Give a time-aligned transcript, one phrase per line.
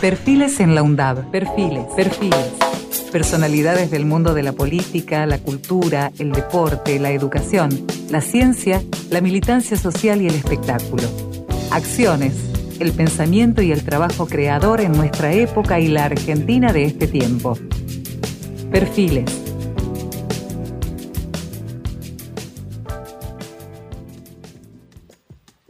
[0.00, 1.30] Perfiles en la UNDAB.
[1.30, 2.52] Perfiles, perfiles.
[3.12, 9.20] Personalidades del mundo de la política, la cultura, el deporte, la educación, la ciencia, la
[9.20, 11.02] militancia social y el espectáculo.
[11.70, 12.34] Acciones,
[12.78, 17.58] el pensamiento y el trabajo creador en nuestra época y la Argentina de este tiempo.
[18.70, 19.39] Perfiles.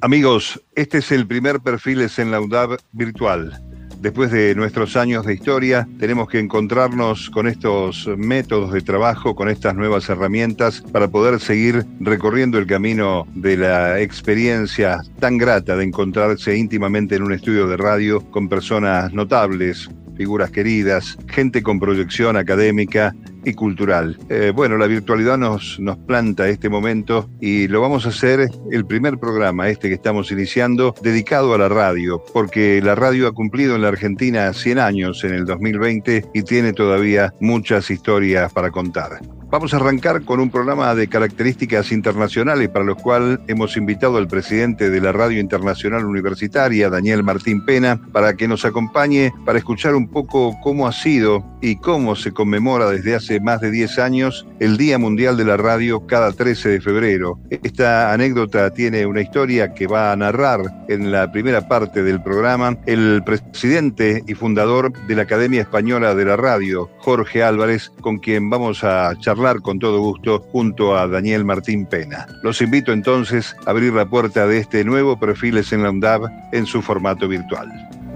[0.02, 3.60] Amigos, este es el primer Perfiles en la UNDAB virtual.
[4.00, 9.50] Después de nuestros años de historia, tenemos que encontrarnos con estos métodos de trabajo, con
[9.50, 15.84] estas nuevas herramientas para poder seguir recorriendo el camino de la experiencia tan grata de
[15.84, 22.36] encontrarse íntimamente en un estudio de radio con personas notables, figuras queridas, gente con proyección
[22.36, 23.14] académica
[23.44, 24.18] y cultural.
[24.28, 28.84] Eh, bueno, la virtualidad nos, nos planta este momento y lo vamos a hacer el
[28.86, 33.76] primer programa, este que estamos iniciando, dedicado a la radio, porque la radio ha cumplido
[33.76, 39.20] en la Argentina 100 años en el 2020 y tiene todavía muchas historias para contar.
[39.50, 44.28] Vamos a arrancar con un programa de características internacionales para los cuales hemos invitado al
[44.28, 49.96] presidente de la Radio Internacional Universitaria, Daniel Martín Pena, para que nos acompañe para escuchar
[49.96, 54.46] un poco cómo ha sido y cómo se conmemora desde hace más de 10 años
[54.60, 57.40] el Día Mundial de la Radio cada 13 de febrero.
[57.50, 62.78] Esta anécdota tiene una historia que va a narrar en la primera parte del programa
[62.86, 68.48] el presidente y fundador de la Academia Española de la Radio, Jorge Álvarez, con quien
[68.48, 72.26] vamos a charlar con todo gusto junto a Daniel Martín Pena.
[72.42, 76.66] Los invito entonces a abrir la puerta de este nuevo Perfiles en la UNDAB en
[76.66, 77.70] su formato virtual.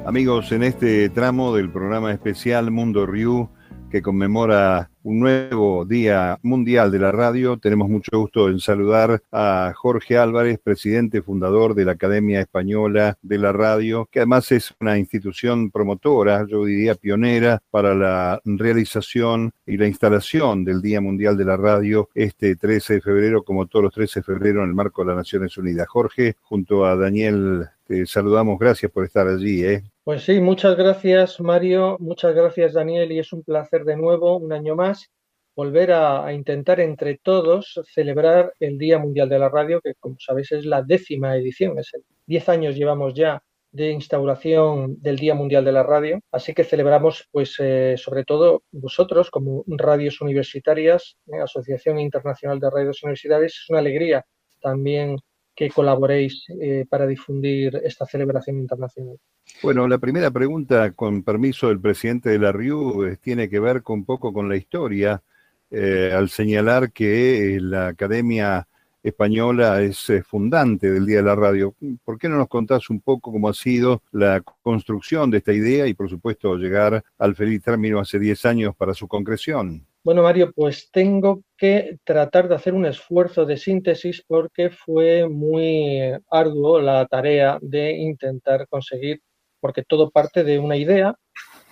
[0.05, 3.49] Amigos, en este tramo del programa especial Mundo Riu,
[3.95, 7.59] que conmemora un nuevo Día Mundial de la Radio.
[7.59, 13.39] Tenemos mucho gusto en saludar a Jorge Álvarez, presidente fundador de la Academia Española de
[13.39, 19.77] la Radio, que además es una institución promotora, yo diría pionera, para la realización y
[19.77, 23.95] la instalación del Día Mundial de la Radio este 13 de febrero, como todos los
[23.95, 25.87] 13 de febrero en el marco de las Naciones Unidas.
[25.87, 29.65] Jorge, junto a Daniel, te saludamos, gracias por estar allí.
[29.65, 29.85] ¿eh?
[30.05, 34.53] Pues sí, muchas gracias Mario, muchas gracias Daniel y es un placer de nuevo, un
[34.53, 35.11] año más,
[35.57, 40.53] volver a, intentar entre todos celebrar el Día Mundial de la Radio, que como sabéis
[40.53, 41.91] es la décima edición, es
[42.27, 43.43] diez años llevamos ya
[43.73, 48.63] de instauración del Día Mundial de la Radio, así que celebramos pues eh, sobre todo
[48.73, 54.23] vosotros como radios universitarias, eh, Asociación Internacional de Radios Universitarias, es una alegría
[54.61, 55.17] también
[55.55, 59.17] que colaboréis eh, para difundir esta celebración internacional.
[59.63, 64.01] Bueno, la primera pregunta, con permiso del presidente de la RIU, tiene que ver con
[64.01, 65.23] un poco con la historia,
[65.71, 68.67] eh, al señalar que eh, la Academia
[69.03, 71.75] Española es fundante del Día de la Radio.
[72.05, 75.87] ¿Por qué no nos contás un poco cómo ha sido la construcción de esta idea
[75.87, 79.87] y, por supuesto, llegar al feliz término hace 10 años para su concreción?
[80.05, 85.99] Bueno, Mario, pues tengo que tratar de hacer un esfuerzo de síntesis porque fue muy
[86.31, 89.23] arduo la tarea de intentar conseguir,
[89.61, 91.15] porque todo parte de una idea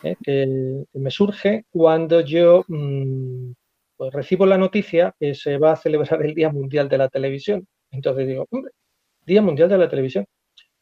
[0.03, 0.17] ¿eh?
[0.25, 0.47] que,
[0.95, 3.53] me surge cuando yo mm,
[3.99, 7.67] pues recibo la noticia que se va a celebrar el Día Mundial de la Televisión.
[7.91, 8.73] Entonces digo, hombre,
[9.27, 10.25] Día Mundial de la Televisión.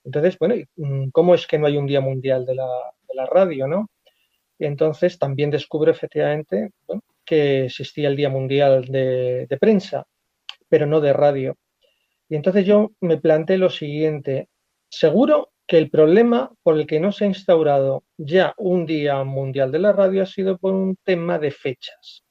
[0.04, 2.68] Entonces, bueno, mm, ¿cómo es que no hay un Día Mundial de la,
[3.08, 3.88] de la radio, no?
[4.60, 10.04] Entonces también descubro efectivamente bueno, que existía el Día Mundial de, Prensa,
[10.68, 11.56] pero no de radio.
[12.28, 14.48] Y entonces yo me planteé lo siguiente,
[14.90, 19.70] seguro que el problema por el que no se ha instaurado ya un Día Mundial
[19.70, 22.24] de la Radio ha sido por un tema de fechas.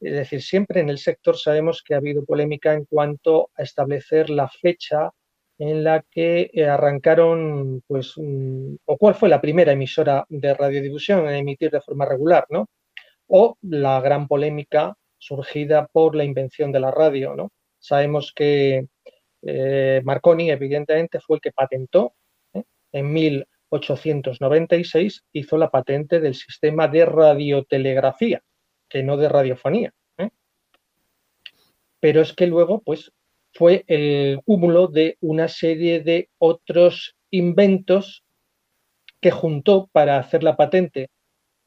[0.00, 4.30] Es decir, siempre en el sector sabemos que ha habido polémica en cuanto a establecer
[4.30, 5.10] la fecha
[5.58, 11.72] en la que arrancaron, pues, o cuál fue la primera emisora de radiodifusión en emitir
[11.72, 12.68] de forma regular, ¿no?
[13.28, 17.36] O la gran polémica surgida por la invención de la radio.
[17.36, 17.52] ¿no?
[17.78, 18.88] Sabemos que
[19.42, 22.14] eh, Marconi, evidentemente, fue el que patentó
[22.54, 22.64] ¿eh?
[22.92, 28.42] en 1896, hizo la patente del sistema de radiotelegrafía,
[28.88, 29.92] que no de radiofonía.
[30.18, 30.30] ¿eh?
[32.00, 33.12] Pero es que luego, pues,
[33.52, 38.24] fue el cúmulo de una serie de otros inventos
[39.20, 41.10] que juntó para hacer la patente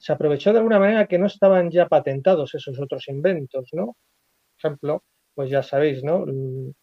[0.02, 3.96] se aprovechó de alguna manera que no estaban ya patentados esos otros inventos, ¿no?
[4.62, 5.04] Por ejemplo,
[5.36, 6.26] pues ya sabéis, ¿no?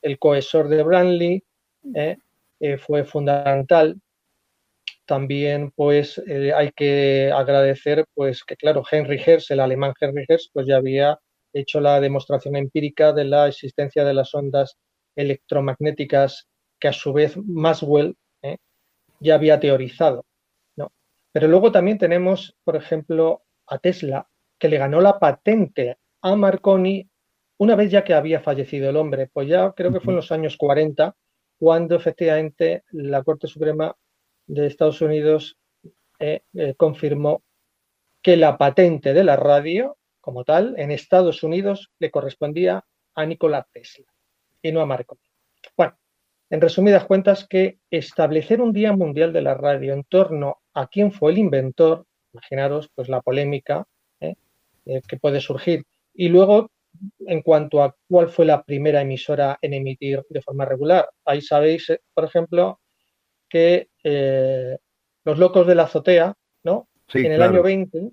[0.03, 1.44] El cohesor de Branly
[1.94, 2.17] ¿eh?
[2.61, 4.00] Eh, fue fundamental.
[5.06, 10.50] También, pues, eh, hay que agradecer, pues, que claro, Henry Hertz, el alemán Henry Hertz,
[10.53, 11.19] pues ya había
[11.53, 14.76] hecho la demostración empírica de la existencia de las ondas
[15.17, 16.47] electromagnéticas
[16.79, 18.14] que a su vez Maxwell
[19.21, 20.25] ya había teorizado.
[21.38, 27.08] Pero luego también tenemos, por ejemplo, a Tesla, que le ganó la patente a Marconi
[27.58, 29.29] una vez ya que había fallecido el hombre.
[29.32, 31.14] Pues ya creo que fue en los años 40
[31.56, 33.94] cuando efectivamente la Corte Suprema
[34.49, 35.56] de Estados Unidos
[36.19, 37.44] eh, eh, confirmó
[38.20, 43.64] que la patente de la radio, como tal, en Estados Unidos le correspondía a Nikola
[43.73, 44.12] Tesla
[44.61, 45.20] y no a Marconi.
[45.76, 45.96] Bueno,
[46.50, 51.10] en resumidas cuentas, que establecer un Día Mundial de la Radio en torno a quién
[51.10, 53.84] fue el inventor, imaginaros pues la polémica
[54.20, 54.36] ¿eh?
[54.84, 55.84] que puede surgir,
[56.14, 56.70] y luego
[57.26, 61.08] en cuanto a cuál fue la primera emisora en emitir de forma regular.
[61.25, 62.80] Ahí sabéis, eh, por ejemplo,
[63.48, 64.78] que eh,
[65.25, 66.88] los locos de la azotea, ¿no?
[67.12, 68.10] en el año 20,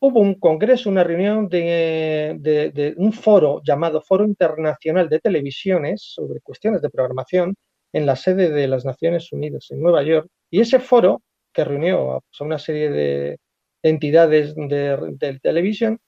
[0.00, 6.82] hubo un congreso, una reunión de, un foro llamado Foro Internacional de Televisiones sobre cuestiones
[6.82, 7.54] de programación
[7.92, 10.26] en la sede de las Naciones Unidas en Nueva York.
[10.50, 11.22] Y ese foro,
[11.52, 13.38] que reunió a, pues, una serie de
[13.84, 16.00] entidades de, televisión,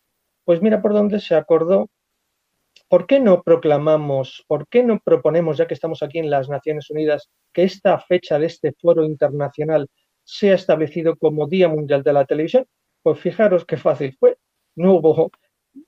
[0.45, 1.89] pues mira por dónde se acordó
[2.89, 6.91] ¿por qué no proclamamos, por qué no proponemos, ya que estamos aquí en las Naciones
[6.91, 9.89] Unidas, que esta fecha de este foro internacional
[10.25, 12.67] sea establecido como Día Mundial de la Televisión?
[13.03, 14.39] Pues fijaros qué fácil fue.
[14.77, 15.31] No hubo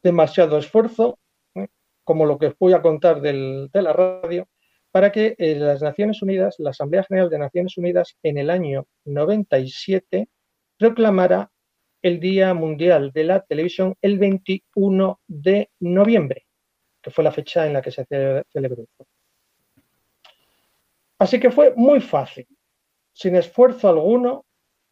[0.02, 1.18] demasiado esfuerzo,
[1.54, 1.68] ¿eh?
[2.04, 4.48] como lo que os voy a contar de la radio,
[4.90, 8.86] para que eh, las Naciones Unidas, la Asamblea General de Naciones Unidas, en el año
[9.04, 10.28] 97,
[10.78, 11.50] proclamara
[12.02, 16.45] el Día Mundial de la Televisión el 21 de noviembre,
[17.06, 18.04] que fue la fecha en la que se
[18.52, 18.84] celebró.
[21.18, 22.46] Así que fue muy fácil,
[23.12, 24.44] sin esfuerzo alguno,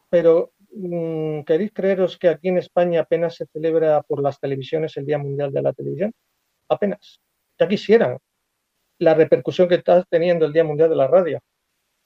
[0.09, 5.05] pero Mm, ¿queréis creeros que aquí en España apenas se celebra por las televisiones el
[5.05, 6.11] Día Mundial de la Televisión?
[6.67, 7.21] Apenas.
[7.57, 8.17] Ya quisieran
[8.99, 11.39] la repercusión que está teniendo el Día Mundial de la Radio,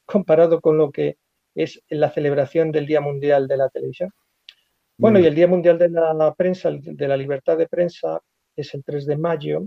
[0.06, 1.18] comparado con lo que
[1.56, 4.12] es la celebración del Día Mundial de la Televisión.
[4.98, 8.20] Bueno, y el Día Mundial de la Prensa, de la Libertad de Prensa,
[8.56, 9.66] es el 3 de mayo,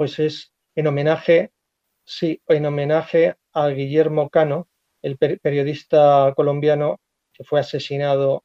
[0.00, 1.52] pues es en homenaje,
[2.06, 4.66] sí, en homenaje a Guillermo Cano,
[5.02, 7.00] el periodista colombiano
[7.44, 8.42] fue asesinado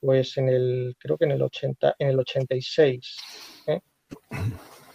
[0.00, 3.16] pues en el, creo que en el 80, en el 86,
[3.68, 3.80] ¿eh?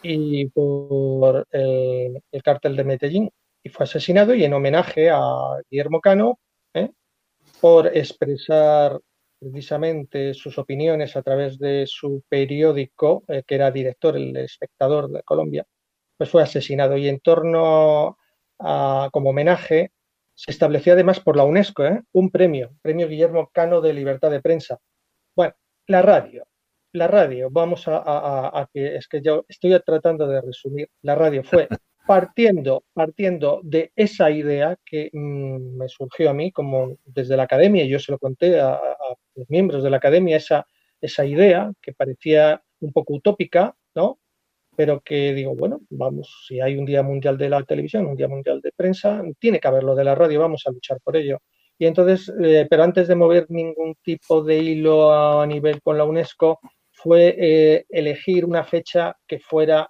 [0.03, 3.31] y por el, cártel de Medellín,
[3.63, 5.21] y fue asesinado y en homenaje a
[5.71, 6.37] Guillermo Cano,
[6.73, 6.91] ¿eh?
[7.61, 8.99] por expresar
[9.39, 15.23] precisamente sus opiniones a través de su periódico, eh, que era director, el espectador de
[15.23, 15.65] Colombia,
[16.17, 16.97] pues fue asesinado.
[16.97, 18.17] Y en torno
[18.59, 19.91] a, como homenaje,
[20.33, 22.03] se estableció además por la UNESCO ¿eh?
[22.13, 24.79] un premio, Premio Guillermo Cano de Libertad de Prensa.
[25.35, 25.55] Bueno,
[25.87, 26.45] la radio,
[26.93, 31.67] la radio, vamos a, que es que yo estoy tratando de resumir, la radio fue
[32.07, 37.83] partiendo, partiendo de esa idea que mm, me surgió a mí como desde la academia,
[37.83, 38.79] y yo se lo conté a,
[39.35, 40.65] los miembros de la academia, esa,
[41.01, 44.19] esa idea que parecía un poco utópica, ¿no?
[44.77, 48.27] Pero que digo, bueno, vamos, si hay un Día Mundial de la Televisión, un Día
[48.27, 51.39] Mundial de Prensa, tiene que haberlo de la radio, vamos a luchar por ello.
[51.79, 56.05] Y entonces, eh, pero antes de mover ningún tipo de hilo a, nivel con la
[56.05, 56.59] UNESCO,
[56.91, 59.89] fue eh, elegir una fecha que fuera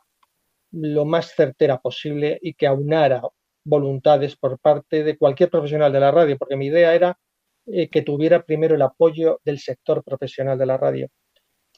[0.72, 3.22] lo más certera posible y que aunara
[3.66, 7.20] voluntades por parte de cualquier profesional de la radio, porque mi idea era
[7.66, 11.10] eh, que tuviera primero el apoyo del sector profesional de la radio.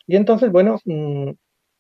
[0.06, 1.32] Y entonces, bueno, mm,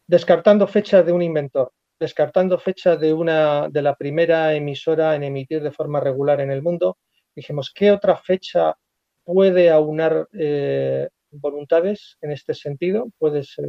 [0.09, 5.61] descartando fecha de un inventor, descartando fecha de, una, de la primera emisora en emitir
[5.61, 6.97] de forma regular en el mundo,
[7.35, 8.75] dijimos, ¿qué otra fecha
[9.23, 13.67] puede aunar eh, voluntades en este sentido, puede ser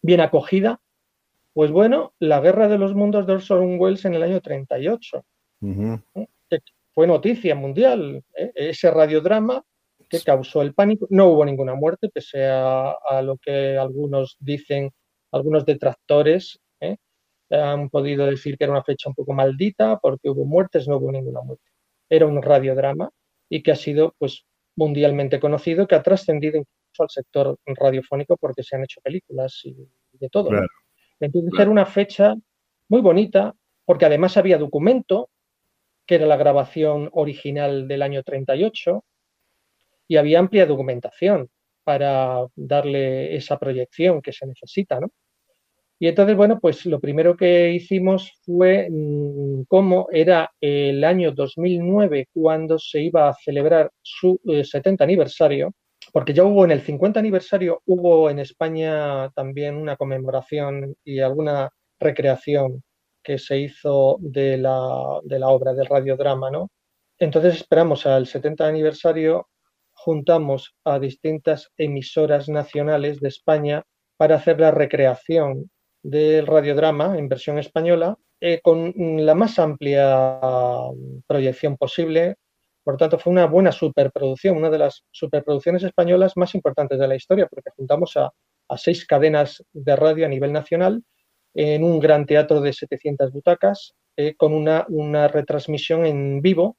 [0.00, 0.80] bien acogida.
[1.52, 5.26] Pues bueno, la guerra de los mundos de Orson Welles en el año 38,
[6.48, 6.58] que
[6.94, 8.52] fue noticia mundial, ¿eh?
[8.54, 9.62] ese radiodrama
[10.08, 11.06] que causó el pánico.
[11.10, 14.90] No hubo ninguna muerte, pese a, lo que algunos dicen,
[15.32, 16.96] algunos detractores ¿eh?
[17.50, 21.10] han podido decir que era una fecha un poco maldita porque hubo muertes, no hubo
[21.10, 21.64] ninguna muerte.
[22.08, 23.10] Era un radiodrama
[23.48, 24.44] y que ha sido pues
[24.76, 29.74] mundialmente conocido, que ha trascendido incluso al sector radiofónico porque se han hecho películas y
[30.12, 30.50] de todo.
[31.20, 32.34] Entonces era una fecha
[32.88, 35.30] muy bonita porque además había documento,
[36.06, 39.04] que era la grabación original del año 38,
[40.08, 41.48] y había amplia documentación
[41.84, 45.08] para darle esa proyección que se necesita, ¿no?
[46.02, 52.26] Y entonces, bueno, pues lo primero que hicimos fue mm, cómo era el año 2009
[52.34, 55.72] cuando se iba a celebrar su 70 eh, aniversario,
[56.12, 61.70] porque ya hubo en el 50 aniversario, hubo en España también una conmemoración y alguna
[62.00, 62.82] recreación
[63.22, 66.68] que se hizo de la, de la obra del radiodrama, ¿no?
[67.16, 69.46] Entonces esperamos al 70 aniversario,
[69.92, 73.84] juntamos a distintas emisoras nacionales de España
[74.16, 75.70] para hacer la recreación
[76.02, 78.92] del radiodrama en versión española eh, con
[79.24, 80.40] la más amplia
[81.26, 82.36] proyección posible.
[82.82, 87.14] Por tanto, fue una buena superproducción, una de las superproducciones españolas más importantes de la
[87.14, 88.32] historia, porque juntamos a,
[88.76, 91.04] seis cadenas de radio a nivel nacional
[91.54, 96.78] en un gran teatro de 700 butacas, eh, con una, una retransmisión en vivo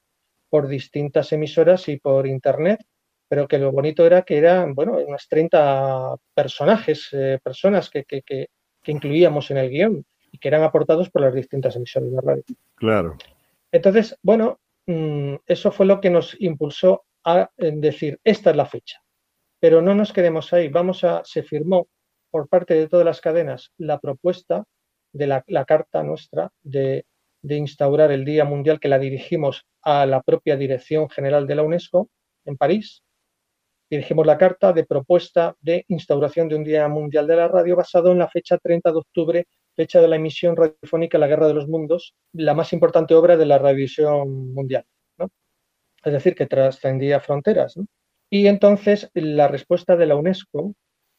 [0.49, 2.79] por distintas emisoras y por internet,
[3.29, 8.05] pero que lo bonito era que eran, bueno, unas 30 personajes, eh, personas que,
[8.91, 12.43] incluíamos en el guion y que eran aportados por las distintas emisiones de radio.
[12.75, 13.17] Claro.
[13.71, 19.01] Entonces, bueno, mm, eso fue lo que nos impulsó a decir, esta es la fecha.
[19.59, 20.67] Pero no nos quedemos ahí.
[20.67, 21.87] Vamos a, se firmó
[22.29, 24.65] por parte de todas las cadenas la propuesta
[25.13, 27.05] de la, carta nuestra de,
[27.41, 31.63] de instaurar el Día Mundial que la dirigimos a la propia Dirección General de la
[31.63, 32.09] UNESCO
[32.45, 33.03] en París
[33.93, 38.11] dirigimos la carta de propuesta de instauración de un Día Mundial de la Radio basado
[38.11, 41.67] en la fecha 30 de octubre, fecha de la emisión radiofónica La Guerra de los
[41.67, 44.83] Mundos, la más importante obra de la radiovisión mundial.
[46.03, 47.75] Es decir, que trascendía fronteras.
[48.31, 50.73] Y entonces la respuesta de la UNESCO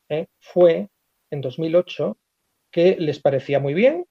[0.09, 0.27] ¿eh?
[0.41, 0.89] fue
[1.31, 2.19] en 2008
[2.73, 4.05] que les parecía muy bien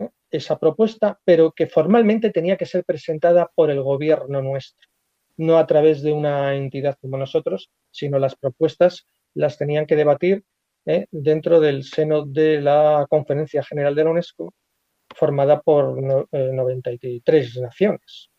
[0.00, 0.10] ¿eh?
[0.30, 4.93] esa propuesta, pero que formalmente tenía que ser presentada por el gobierno nuestro
[5.36, 10.44] no a través de una entidad como nosotros, sino las propuestas las tenían que debatir
[10.86, 11.06] ¿eh?
[11.10, 14.52] dentro del seno de la Conferencia General de la UNESCO,
[15.14, 18.30] formada por 93 eh, naciones.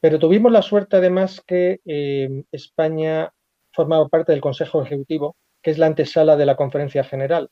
[0.00, 3.32] Pero tuvimos la suerte además que eh, España
[3.72, 7.48] formaba parte del Consejo Ejecutivo, que es la antesala de la Conferencia General,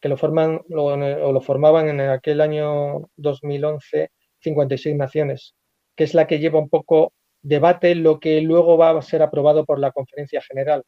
[0.00, 5.54] que lo forman o lo formaban en aquel año 2011 56 naciones,
[5.96, 9.64] que es la que lleva un poco debate lo que luego va a ser aprobado
[9.64, 10.82] por la conferencia general.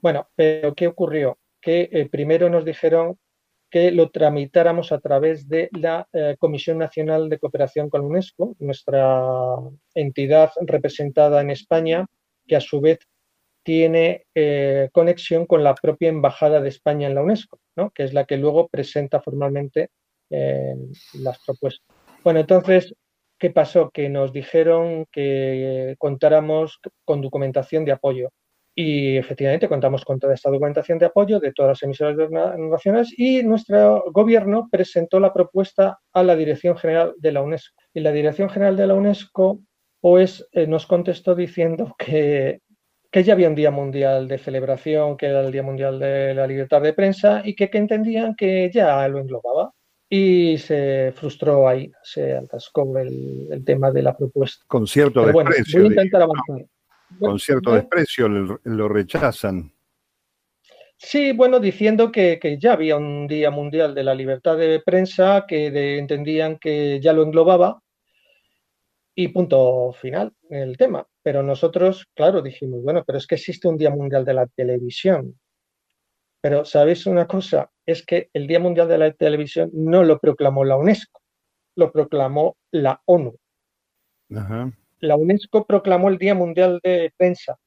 [0.00, 1.38] Bueno, pero ¿qué ocurrió?
[1.60, 3.18] Que eh, primero nos dijeron
[3.70, 8.54] que lo tramitáramos a través de la eh, Comisión Nacional de Cooperación con la UNESCO,
[8.58, 9.56] nuestra
[9.94, 12.06] entidad representada en España,
[12.46, 12.98] que a su vez
[13.62, 17.90] tiene eh, conexión con la propia Embajada de España en la UNESCO, ¿no?
[17.90, 19.90] que es la que luego presenta formalmente
[20.30, 21.86] las propuestas.
[22.24, 22.94] Bueno, entonces
[23.38, 23.90] ¿Qué pasó?
[23.90, 28.30] Que nos dijeron que contáramos con documentación de apoyo.
[28.76, 32.16] Y efectivamente contamos con toda esta documentación de apoyo de todas las emisoras
[32.58, 37.80] nacionales y nuestro gobierno presentó la propuesta a la Dirección General de la UNESCO.
[37.92, 39.60] Y la Dirección General de la UNESCO
[40.00, 42.60] pues eh, nos contestó diciendo que,
[43.10, 46.46] que ya había un Día Mundial de celebración, que era el Día Mundial de la
[46.46, 49.72] Libertad de Prensa y que, que entendían que ya lo englobaba
[50.16, 54.64] y se frustró ahí, se atascó el, tema de la propuesta.
[54.68, 55.80] Con cierto desprecio.
[55.80, 56.66] Voy a intentar avanzar.
[57.18, 59.72] Con cierto desprecio lo, rechazan.
[60.96, 65.98] Sí, bueno, diciendo que, ya había un Día Mundial de la Libertad de Prensa, que
[65.98, 67.82] entendían que ya lo englobaba
[69.16, 71.04] y punto final el tema.
[71.24, 75.34] Pero nosotros, claro, dijimos, bueno, pero es que existe un Día Mundial de la Televisión.
[76.44, 77.70] Pero, ¿sabéis una cosa?
[77.86, 81.22] Es que el Día Mundial de la Televisión no lo proclamó la UNESCO,
[81.74, 83.34] lo proclamó la ONU.
[85.00, 87.58] La UNESCO proclamó el Día Mundial de Prensa.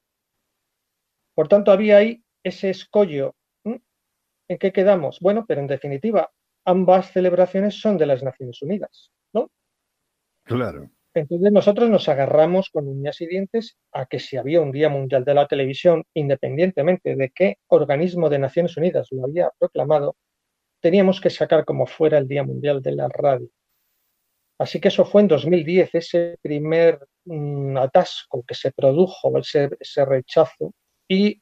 [1.33, 3.33] Por tanto, había ahí ese escollo.
[3.63, 5.17] ¿En qué quedamos?
[5.21, 6.31] Bueno, pero en definitiva,
[6.63, 9.49] ambas celebraciones son de las Naciones Unidas, ¿no?
[10.43, 10.87] Claro.
[11.19, 15.25] Entonces nosotros nos agarramos con uñas y dientes a que si había un Día Mundial
[15.25, 20.15] de la Televisión, independientemente de qué organismo de Naciones Unidas lo había proclamado,
[20.79, 23.49] teníamos que sacar como fuera el Día Mundial de la Radio.
[24.59, 30.05] Así que eso fue en 2010, ese primer mm, atasco que se produjo, ese, ese,
[30.05, 30.73] rechazo,
[31.07, 31.41] y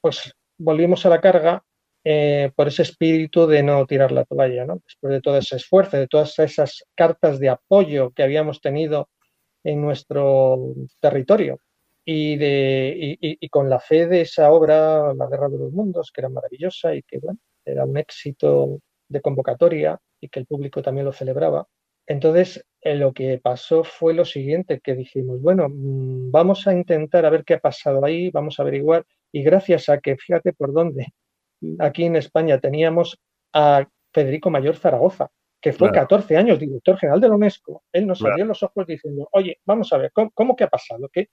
[0.00, 1.64] pues volvimos a la carga
[2.04, 4.80] eh, por ese espíritu de no tirar la toalla, ¿no?
[4.84, 9.08] Después de todo ese esfuerzo, de todas esas cartas de apoyo que habíamos tenido
[9.64, 11.60] en nuestro territorio
[12.04, 16.94] y, con la fe de esa obra, La Guerra de los Mundos, que era maravillosa
[16.94, 21.66] y que bueno, era un éxito de convocatoria y que el público también lo celebraba.
[22.06, 27.24] Entonces, eh, lo que pasó fue lo siguiente, que dijimos, bueno, mm, vamos a intentar
[27.24, 30.72] a ver qué ha pasado ahí, vamos a averiguar, y gracias a que, fíjate por
[30.72, 31.12] dónde,
[31.78, 33.18] aquí en España teníamos
[33.52, 38.22] a Federico Mayor Zaragoza, que fue 14 años director general de la UNESCO, él nos
[38.24, 41.08] abrió los ojos diciendo, oye, vamos a ver, ¿cómo, que ha pasado?
[41.12, 41.28] ¿Qué?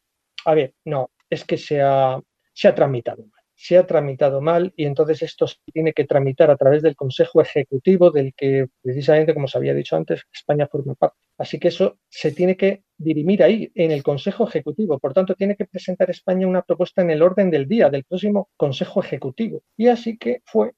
[0.45, 2.19] A ver, no, es que se ha,
[2.53, 6.51] se ha tramitado mal se ha tramitado mal y entonces esto se tiene que tramitar
[6.51, 10.93] a través del Consejo Ejecutivo del que precisamente, como se había dicho antes, España forma
[10.93, 11.17] parte.
[11.39, 14.99] Así que eso se tiene que dirimir ahí, en el Consejo Ejecutivo.
[14.99, 18.49] Por tanto, tiene que presentar España una propuesta en el orden del día del próximo
[18.57, 19.61] Consejo Ejecutivo.
[19.75, 20.73] Y así que fue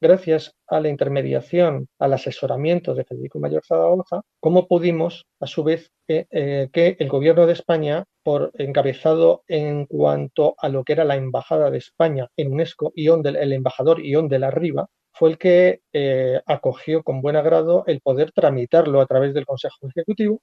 [0.00, 5.90] gracias a la intermediación, al asesoramiento de Federico Mayor Zaragoza, cómo pudimos, a su vez,
[6.08, 11.16] eh, que el gobierno de España, por encabezado en cuanto a lo que era la
[11.16, 15.80] embajada de España en UNESCO, Ion el embajador Ion de la Riva, fue el que
[15.92, 20.40] eh, acogió con buen agrado el poder tramitarlo a través del Consejo Ejecutivo,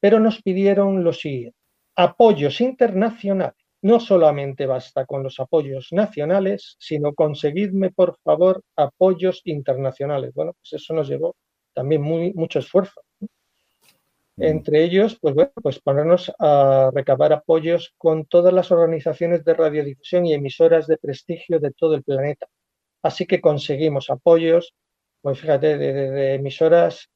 [0.00, 1.56] pero nos pidieron lo siguiente,
[1.96, 10.32] apoyos internacionales no solamente basta con los apoyos nacionales, sino conseguidme, por favor, apoyos internacionales.
[10.34, 11.36] Bueno, pues eso nos llevó
[11.74, 13.02] también muy, mucho esfuerzo.
[13.20, 14.42] Mm.
[14.42, 20.26] Entre ellos, pues bueno, pues ponernos a recabar apoyos con todas las organizaciones de radiodifusión
[20.26, 22.48] y emisoras de prestigio de todo el planeta.
[23.02, 24.74] Así que conseguimos apoyos,
[25.22, 27.08] pues fíjate, de emisoras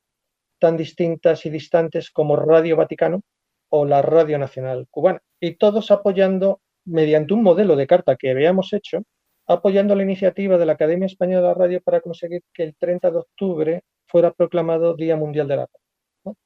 [0.63, 3.23] tan distintas y distantes como Radio Vaticano,
[3.69, 5.21] o la Radio Nacional Cubana.
[5.41, 9.03] Y todos apoyando, mediante un modelo de carta que habíamos hecho,
[9.49, 13.19] apoyando la iniciativa de la Academia Española de Radio para conseguir que el 30 de
[13.19, 16.37] octubre fuera proclamado Día Mundial de la Radio.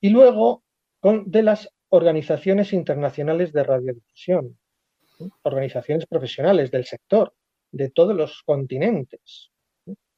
[0.00, 0.62] Y luego
[1.00, 4.56] con, de las organizaciones internacionales de radiodifusión,
[5.42, 7.34] organizaciones profesionales del sector,
[7.72, 9.50] de todos los continentes.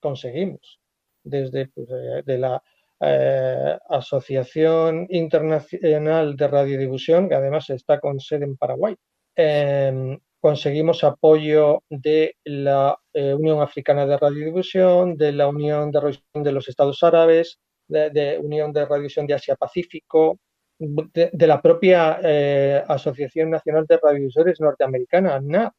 [0.00, 0.80] Conseguimos,
[1.28, 1.88] desde pues,
[2.24, 2.62] de la
[3.00, 8.96] eh, Asociación Internacional de Radiodifusión, que además está con sede en Paraguay.
[9.36, 16.42] Em, conseguimos apoyo de la eh, Unión Africana de Radiodifusión, de la Unión de Radiodifusión
[16.42, 20.40] de los Estados Árabes, de, Unión de Radiodifusión de Asia Pacífico,
[20.78, 25.72] de, la propia eh, Asociación Nacional de Radiodifusores Norteamericana, NAP.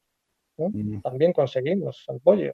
[0.57, 1.01] Mm.
[1.01, 2.53] También conseguimos apoyo.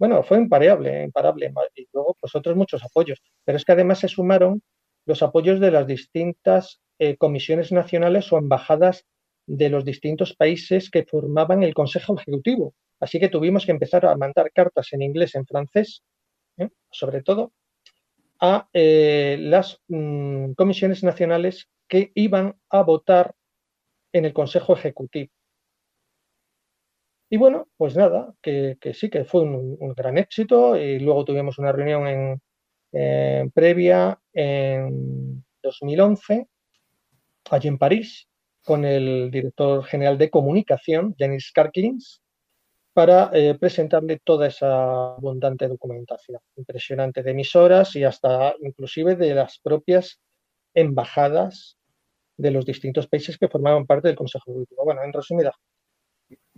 [0.00, 1.52] Bueno, fue imparable, imparable.
[1.76, 3.22] Y luego, pues otros muchos apoyos.
[3.44, 4.62] Pero es que además se sumaron
[5.04, 9.04] los apoyos de las distintas eh, comisiones nacionales o embajadas
[9.46, 12.72] de los distintos países que formaban el Consejo Ejecutivo.
[12.98, 16.02] Así que tuvimos que empezar a mandar cartas en inglés, en francés,
[16.56, 16.70] ¿eh?
[16.90, 17.52] sobre todo,
[18.40, 23.34] a eh, las mm, comisiones nacionales que iban a votar
[24.14, 25.30] en el Consejo Ejecutivo.
[27.32, 31.70] Y bueno, pues nada, que, sí, que fue un, gran éxito y luego tuvimos una
[31.70, 32.40] reunión
[32.92, 36.48] en, previa en 2011,
[37.50, 38.28] allí en París,
[38.64, 42.20] con el director general de comunicación, Janis Karklins,
[42.92, 49.60] para eh, presentarle toda esa abundante documentación, impresionante de emisoras y hasta inclusive de las
[49.60, 50.20] propias
[50.74, 51.78] embajadas
[52.36, 54.84] de los distintos países que formaban parte del Consejo Ejecutivo.
[54.84, 55.52] Bueno, en resumida,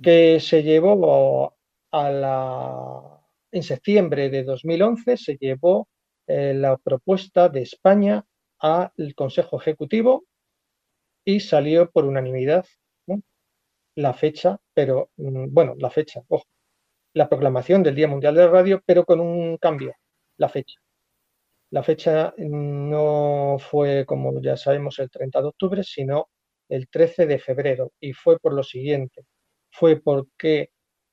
[0.03, 1.57] que se llevó
[1.91, 3.21] a la,
[3.53, 5.89] en septiembre de 2011, se llevó
[6.27, 8.25] eh, la propuesta de España
[8.59, 10.25] al Consejo Ejecutivo
[11.25, 12.65] y salió por unanimidad
[13.95, 16.47] la fecha, pero mm, bueno, la fecha, ojo,
[17.15, 19.95] la proclamación del Día Mundial de la Radio, pero con un cambio,
[20.39, 20.81] la fecha.
[21.71, 26.29] La fecha no fue, como ya sabemos, el 30 de octubre, sino
[26.69, 29.25] el 13 de febrero, y fue por lo siguiente
[29.73, 30.71] fue porque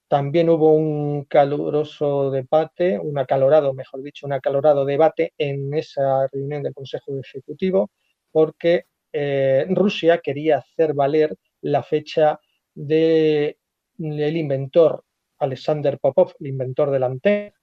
[0.08, 6.64] también hubo un caluroso debate, un acalorado, mejor dicho, un acalorado debate en esa reunión
[6.64, 7.92] del Consejo Ejecutivo,
[8.32, 12.40] porque eh, Rusia quería hacer valer la fecha
[12.74, 13.56] del
[13.98, 15.04] inventor
[15.38, 17.54] Alexander Popov, el inventor de la antena,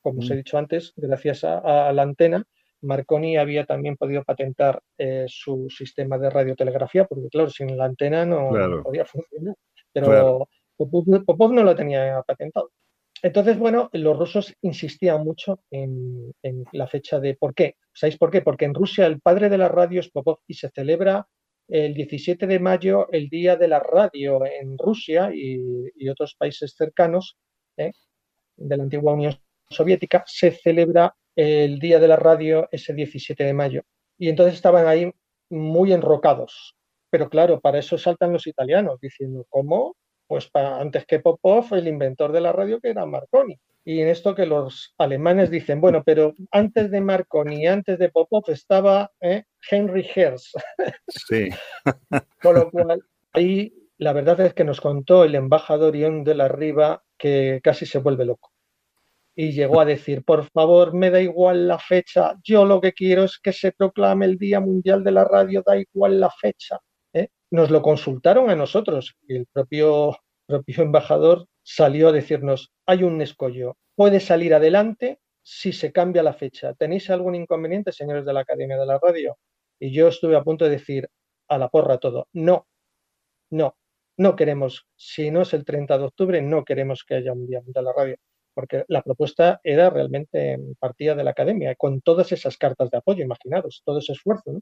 [0.00, 0.36] como os he mm.
[0.36, 2.44] dicho antes, gracias a, la antena,
[2.82, 8.24] Marconi había también podido patentar eh, su sistema de radiotelegrafía, porque claro, sin la antena
[8.24, 8.50] no,
[8.82, 9.54] podía funcionar.
[9.92, 12.70] Pero Popov, no lo tenía patentado.
[13.22, 16.32] Entonces, bueno, los rusos insistían mucho en,
[16.72, 17.76] la fecha de por qué.
[17.92, 18.40] ¿Sabéis por qué?
[18.40, 21.28] Porque en Rusia el padre de la radio es Popov y se celebra
[21.68, 27.36] el 17 de mayo el Día de la Radio en Rusia y, otros países cercanos
[27.76, 27.92] ¿eh?
[28.56, 29.36] de la antigua Unión
[29.68, 30.24] Soviética.
[30.26, 33.82] Se celebra el Día de la Radio ese 17 de mayo.
[34.18, 35.12] Y entonces estaban ahí
[35.50, 36.74] muy enrocados.
[37.10, 39.96] Pero claro, para eso saltan los italianos diciendo, ¿cómo?
[40.26, 43.58] Pues para, antes que Popov, el inventor de la radio, que era Marconi.
[43.84, 48.44] Y en esto que los alemanes dicen, bueno, pero antes de Marconi, antes de Popov
[48.48, 49.44] estaba ¿eh?
[49.70, 50.52] Henry Hertz.
[51.08, 51.48] Sí.
[52.42, 56.48] Con lo cual, ahí la verdad es que nos contó el embajador Ion de la
[56.48, 58.52] Riva que casi se vuelve loco
[59.34, 63.24] y llegó a decir, por favor, me da igual la fecha, yo lo que quiero
[63.24, 66.78] es que se proclame el Día Mundial de la Radio, da igual la fecha.
[67.50, 73.76] Nos lo consultaron a nosotros el propio, propio embajador salió a decirnos, hay un escollo,
[73.94, 76.74] puede salir adelante si se cambia la fecha.
[76.74, 79.38] ¿Tenéis algún inconveniente, señores de la Academia de la Radio?
[79.78, 81.08] Y yo estuve a punto de decir
[81.48, 82.66] a la porra todo, no,
[83.50, 83.76] no,
[84.16, 87.62] no queremos, si no es el 30 de octubre, no queremos que haya un Día
[87.64, 88.16] de la Radio
[88.54, 93.24] porque la propuesta era realmente partida de la academia, con todas esas cartas de apoyo,
[93.24, 94.60] imaginaros, todo ese esfuerzo.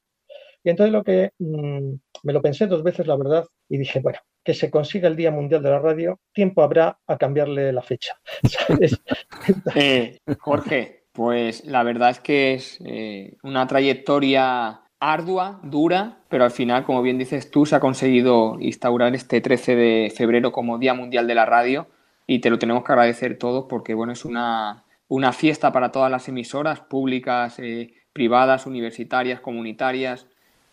[0.65, 4.19] Y entonces lo que mm, me lo pensé dos veces, la verdad, y dije, bueno,
[4.45, 8.19] que se consiga el Día Mundial de la Radio, tiempo habrá a cambiarle la fecha.
[9.75, 16.51] Eh, Jorge, pues la verdad es que es eh, una trayectoria ardua, dura, pero al
[16.51, 20.95] final, como bien dices tú, se ha conseguido instaurar este 13 de febrero como Día
[20.95, 21.89] Mundial de la Radio
[22.27, 26.11] y te lo tenemos que agradecer todos porque bueno, es una, una fiesta para todas
[26.11, 30.27] las emisoras públicas, eh, privadas, universitarias, comunitarias.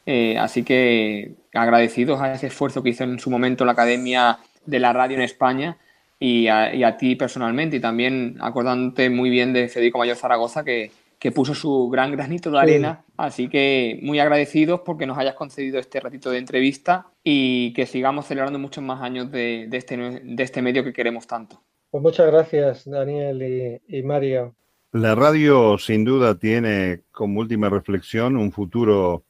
[0.06, 4.80] Eh, así que agradecidos a ese esfuerzo que hizo en su momento la Academia de
[4.80, 5.78] la Radio en España
[6.20, 10.64] y a, y a ti personalmente y también acordándote muy bien de Federico Mayor Zaragoza
[10.64, 13.04] que, que puso su gran granito de arena.
[13.18, 18.28] Así que muy agradecidos porque nos hayas concedido este ratito de entrevista y que sigamos
[18.28, 21.62] celebrando muchos más años de, este, de este medio que queremos tanto.
[21.90, 24.54] Pues muchas gracias, Daniel y, Mario.
[24.92, 29.24] La radio sin duda tiene como última reflexión un futuro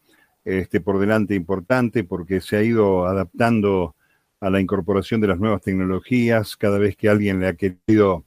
[0.45, 3.95] este, por delante importante porque se ha ido adaptando
[4.39, 6.55] a la incorporación de las nuevas tecnologías.
[6.55, 8.25] Cada vez que alguien le ha querido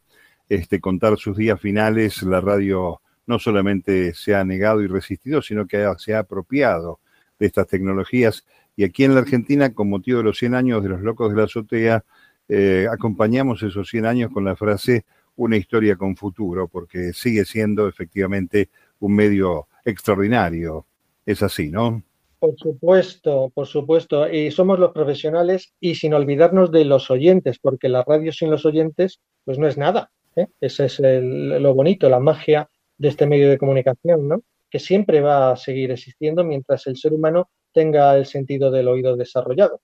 [0.48, 5.66] este, contar sus días finales, la radio no solamente se ha negado y resistido, sino
[5.66, 7.00] que se ha apropiado
[7.38, 8.44] de estas tecnologías.
[8.74, 11.36] Y aquí en la Argentina, con motivo de los 100 años de los locos de
[11.36, 12.04] la azotea,
[12.48, 15.04] eh, acompañamos esos 100 años con la frase
[15.36, 20.86] una historia con futuro, porque sigue siendo efectivamente un medio extraordinario.
[21.24, 22.02] Es así, ¿no?
[22.38, 24.28] Por supuesto, por supuesto.
[24.28, 28.64] Y somos los profesionales y sin olvidarnos de los oyentes, porque la radio sin los
[28.64, 30.10] oyentes, pues no es nada.
[30.36, 30.46] ¿eh?
[30.60, 34.42] Ese es lo bonito, la magia de este medio de comunicación, ¿no?
[34.70, 39.16] que siempre va a seguir existiendo mientras el ser humano tenga el sentido del oído
[39.16, 39.80] desarrollado.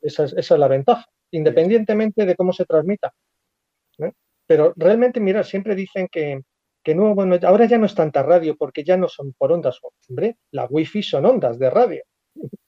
[0.00, 3.12] esa, es, la ventaja, independientemente de cómo se transmita.
[4.46, 6.40] Pero realmente, mira, siempre dicen que,
[6.86, 9.80] que no, bueno, ahora ya no es tanta radio porque ya no son por ondas.
[10.08, 12.04] Hombre, la wifi son ondas de radio.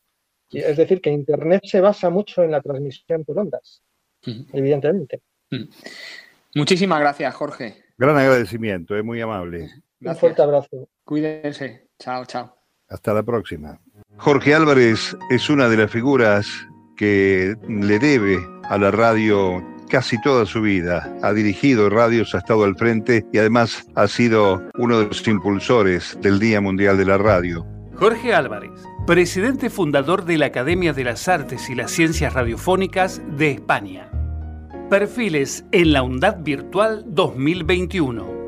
[0.51, 3.83] Es decir, que Internet se basa mucho en la transmisión por ondas,
[4.25, 5.21] evidentemente.
[6.55, 7.85] Muchísimas gracias, Jorge.
[7.99, 9.69] Gran agradecimiento, es muy amable.
[10.01, 10.89] Un fuerte abrazo.
[11.05, 11.91] Cuídense.
[11.99, 12.57] Chao, chao.
[12.89, 13.79] Hasta la próxima.
[14.17, 16.49] Jorge Álvarez es una de las figuras
[16.97, 21.13] que le debe a la radio casi toda su vida.
[21.23, 26.19] Ha dirigido radios, ha estado al frente y además ha sido uno de los impulsores
[26.23, 27.67] del Día Mundial de la Radio.
[27.95, 28.71] Jorge Álvarez,
[29.07, 34.11] presidente fundador de la Academia de las Artes y las Ciencias Radiofónicas de España.
[34.89, 38.39] Perfiles en la UNDAD Virtual 2021.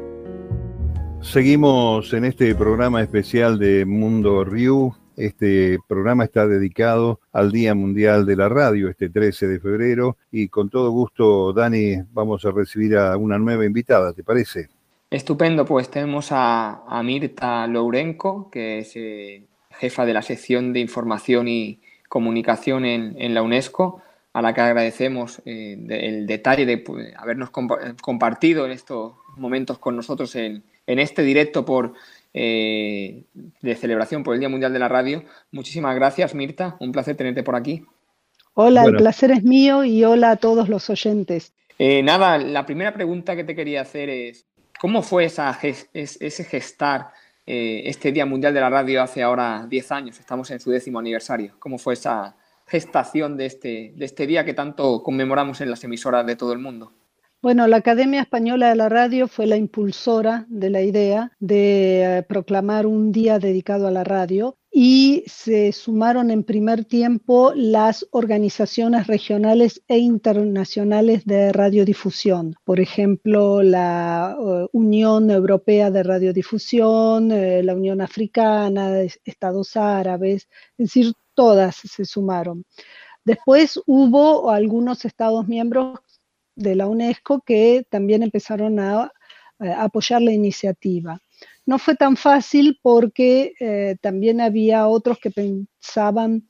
[1.20, 4.94] Seguimos en este programa especial de Mundo Riu.
[5.20, 10.48] Este programa está dedicado al Día Mundial de la Radio, este 13 de febrero, y
[10.48, 14.68] con todo gusto, Dani, vamos a recibir a una nueva invitada, ¿te parece?
[15.10, 21.48] Estupendo, pues tenemos a, Mirta Lourenco, que es eh, jefa de la sección de información
[21.48, 24.02] y comunicación en la UNESCO
[24.32, 29.96] a la que agradecemos eh, el detalle de pues, habernos compartido en estos momentos con
[29.96, 31.94] nosotros en, este directo por,
[32.32, 33.24] eh,
[33.60, 35.24] de celebración por el Día Mundial de la Radio.
[35.50, 36.76] Muchísimas gracias, Mirta.
[36.80, 37.84] Un placer tenerte por aquí.
[38.54, 41.52] Hola, el placer es mío y hola a todos los oyentes.
[41.78, 44.46] Eh, nada, la primera pregunta que te quería hacer es,
[44.80, 47.12] ¿cómo fue esa, ese gestar
[47.52, 51.00] eh, este Día Mundial de la Radio hace ahora 10 años, estamos en su décimo
[51.00, 51.54] aniversario.
[51.58, 56.24] ¿Cómo fue esa gestación de este, de este día que tanto conmemoramos en las emisoras
[56.24, 56.92] de todo el mundo?
[57.42, 62.22] Bueno, la Academia Española de la Radio fue la impulsora de la idea de eh,
[62.22, 69.06] proclamar un día dedicado a la radio y se sumaron en primer tiempo las organizaciones
[69.06, 77.74] regionales e internacionales de radiodifusión, por ejemplo, la eh, Unión Europea de Radiodifusión, eh, la
[77.74, 82.64] Unión Africana, Estados Árabes, es decir, todas se sumaron.
[83.24, 86.00] Después hubo algunos Estados miembros
[86.60, 89.10] de la UNESCO que también empezaron a,
[89.76, 91.20] apoyar la iniciativa.
[91.66, 96.46] No fue tan fácil porque eh, también había otros que pensaban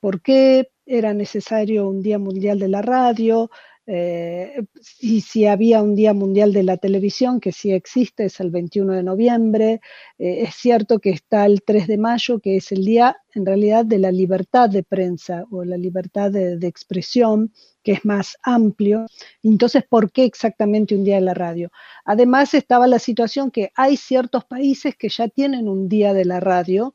[0.00, 3.48] por qué era necesario un Día Mundial de la Radio,
[3.90, 4.64] eh,
[5.00, 8.92] y si había un Día Mundial de la Televisión, que sí existe, es el 21
[8.92, 9.80] de noviembre.
[10.18, 13.86] Eh, es cierto que está el 3 de mayo, que es el día en realidad
[13.86, 17.50] de la libertad de prensa o la libertad de expresión,
[17.88, 19.06] que es más amplio.
[19.42, 21.70] Entonces, ¿por qué exactamente un día de la radio?
[22.04, 26.38] Además, estaba la situación que hay ciertos países que ya tienen un día de la
[26.38, 26.94] radio,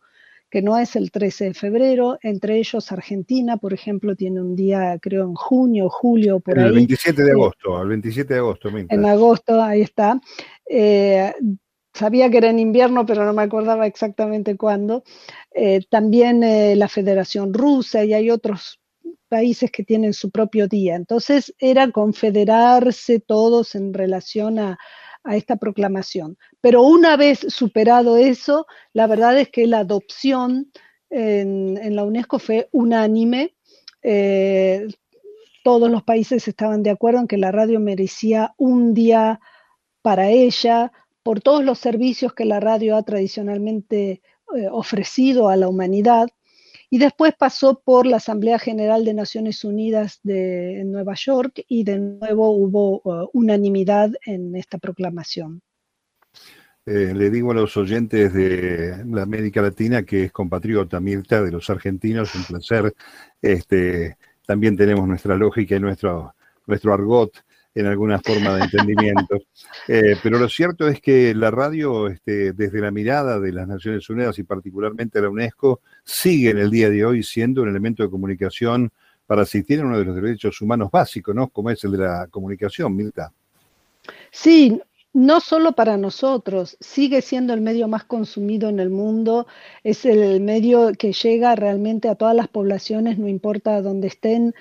[0.52, 4.96] que no es el 13 de febrero, entre ellos Argentina, por ejemplo, tiene un día,
[5.02, 6.66] creo, en junio, julio, por ahí.
[6.66, 8.70] El 27 de agosto, el 27 de agosto.
[8.70, 10.22] En agosto, ahí está.
[10.70, 11.34] Eh,
[11.92, 15.04] sabía que era en invierno, pero no me acordaba exactamente cuándo.
[15.56, 18.80] Eh, también eh, la Federación Rusa y hay otros
[19.34, 20.96] países que tienen su propio día.
[20.96, 24.78] Entonces era confederarse todos en relación a,
[25.26, 26.38] esta proclamación.
[26.62, 30.70] Pero una vez superado eso, la verdad es que la adopción
[31.10, 33.56] en, la UNESCO fue unánime.
[34.04, 34.86] Eh,
[35.64, 39.40] todos los países estaban de acuerdo en que la radio merecía un día
[40.02, 40.92] para ella,
[41.24, 44.22] por todos los servicios que la radio ha tradicionalmente
[44.56, 46.28] eh, ofrecido a la humanidad
[46.94, 51.98] y después pasó por la Asamblea General de Naciones Unidas de Nueva York y de
[51.98, 55.64] nuevo hubo uh, unanimidad en esta proclamación.
[56.86, 61.52] Eh, le digo a los oyentes de la América Latina que es compatriota Mirta de
[61.52, 62.94] los argentinos, un placer.
[63.42, 66.36] Este, también tenemos nuestra lógica y nuestro,
[66.68, 67.44] nuestro argot
[67.76, 69.38] en alguna forma de entendimiento.
[69.86, 74.10] Eh, pero lo cierto es que la radio, este, desde la mirada de las Naciones
[74.10, 78.10] Unidas y particularmente la UNESCO, sigue en el día de hoy siendo un elemento de
[78.10, 78.92] comunicación
[79.26, 81.50] para asistir a uno de los derechos humanos básicos, ¿no?
[81.50, 83.34] Como es el de la comunicación, Milta.
[84.32, 84.82] Sí,
[85.14, 89.46] no solo para nosotros, sigue siendo el medio más consumido en el mundo,
[89.84, 94.56] es el medio que llega realmente a todas las poblaciones, no importa dónde estén,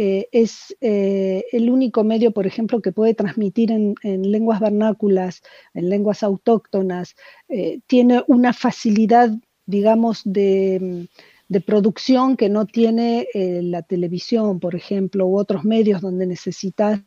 [0.00, 5.42] eh, es eh, el único medio, por ejemplo, que puede transmitir en, lenguas vernáculas,
[5.74, 7.16] en lenguas autóctonas,
[7.48, 9.32] eh, tiene una facilidad,
[9.66, 11.08] digamos, de,
[11.66, 17.00] producción que no tiene la televisión, por ejemplo, u otros medios donde necesitas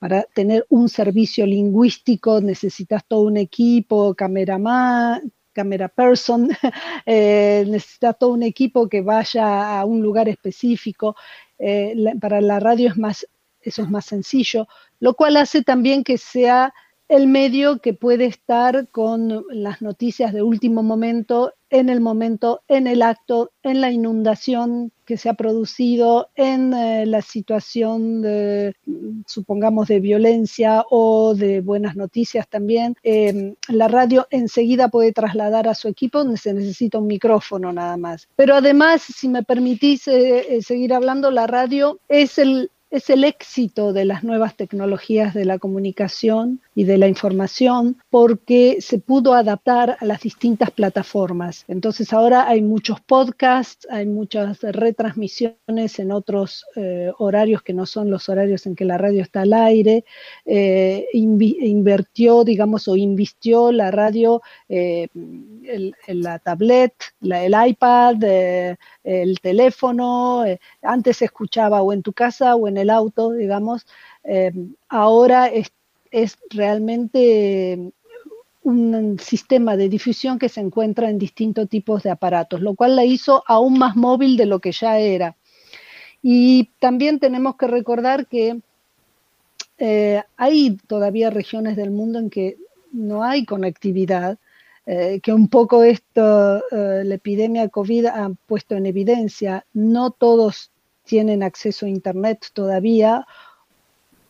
[0.00, 6.48] para tener un servicio lingüístico necesitas todo un equipo, cameraman, camera person,
[7.06, 11.14] necesitas todo un equipo que vaya a un lugar específico.
[11.64, 13.24] Eh, para la radio es más,
[13.60, 14.66] eso es más sencillo,
[14.98, 16.74] lo cual hace también que sea
[17.06, 22.86] el medio que puede estar con las noticias de último momento, en el momento, en
[22.86, 28.76] el acto, en la inundación que se ha producido, en eh, la situación, de,
[29.26, 32.94] supongamos, de violencia o de buenas noticias también.
[33.02, 37.96] Em, la radio enseguida puede trasladar a su equipo donde se necesita un micrófono nada
[37.96, 38.28] más.
[38.36, 43.24] Pero además, si me permitís eh, eh, seguir hablando, la radio es el es el
[43.24, 49.32] éxito de las nuevas tecnologías de la comunicación y de la información porque se pudo
[49.32, 51.64] adaptar a las distintas plataformas.
[51.68, 58.10] Entonces ahora hay muchos podcasts, hay muchas retransmisiones en otros eh, horarios que no son
[58.10, 60.04] los horarios en que la radio está al aire.
[60.44, 65.08] Eh, invirtió, digamos, o invistió la radio, eh,
[66.08, 68.22] la tablet, el iPad,
[69.02, 70.44] el teléfono.
[70.82, 73.86] antes se escuchaba o en tu casa o en el auto, digamos,
[74.24, 74.52] eh,
[74.88, 75.72] ahora es,
[76.50, 77.92] realmente
[78.62, 83.04] un sistema de difusión que se encuentra en distintos tipos de aparatos, lo cual la
[83.04, 85.36] hizo aún más móvil de lo que ya era.
[86.22, 88.60] Y también tenemos que recordar que
[89.78, 92.58] eh, hay todavía regiones del mundo en que
[92.92, 94.38] no hay conectividad,
[94.84, 99.64] eh, que un poco esto, la epidemia COVID ha puesto en evidencia.
[99.72, 100.71] No todos
[101.04, 103.26] tienen acceso a Internet todavía.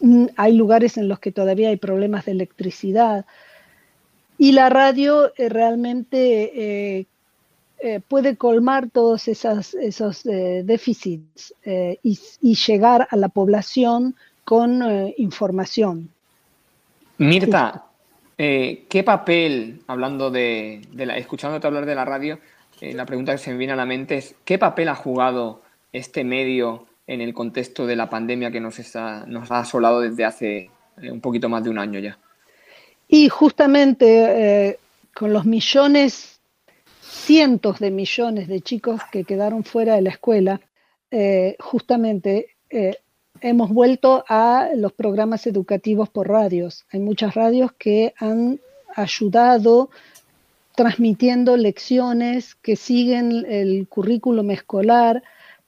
[0.00, 3.24] Mm, hay lugares en los que todavía hay problemas de electricidad.
[4.38, 7.06] y la radio realmente
[8.08, 11.54] puede colmar todos esos, esos déficits
[12.02, 14.82] y, llegar a la población con
[15.16, 16.08] información.
[17.18, 17.84] Mirta,
[18.36, 22.40] ¿qué papel, hablando de, la, escuchándote hablar de la radio,
[22.80, 25.61] la pregunta que se me viene a la mente es, ¿qué papel ha jugado
[25.92, 28.78] este medio en el contexto de la pandemia que nos,
[29.26, 32.18] nos ha asolado desde hace eh, un poquito más de un año ya.
[33.08, 34.06] Y justamente
[34.68, 34.78] eh,
[35.14, 36.40] con los millones,
[37.00, 40.60] cientos de millones de chicos que quedaron fuera de la escuela,
[41.10, 42.48] eh, justamente
[43.42, 46.86] hemos vuelto a los programas educativos por radios.
[46.90, 48.60] Hay muchas radios que han
[48.96, 49.90] ayudado
[50.74, 55.22] transmitiendo lecciones que siguen el currículum escolar,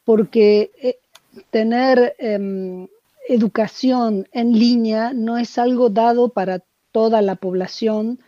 [0.04, 0.98] porque
[1.50, 2.86] tener em,
[3.28, 6.62] educación en línea no es algo dado para
[6.92, 8.20] toda la población.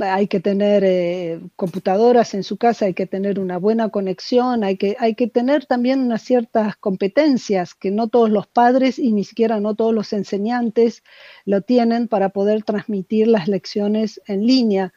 [0.00, 4.76] Hay que tener eh, computadoras en su casa, hay que tener una buena conexión, hay
[4.76, 9.22] que, hay que tener también unas ciertas competencias que no todos los padres y ni
[9.22, 11.04] siquiera no todos los enseñantes
[11.44, 14.92] lo tienen para poder transmitir las lecciones en línea.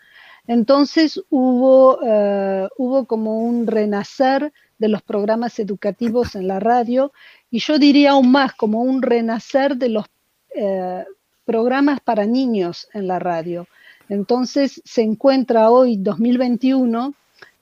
[0.48, 7.12] Entonces hubo, eh, hubo como un renacer de los programas educativos en la radio
[7.50, 10.06] y yo diría aún más como un renacer de los
[10.56, 11.04] eh,
[11.46, 13.68] programas para niños en la radio.
[14.10, 17.14] Entonces se encuentra hoy, 2021,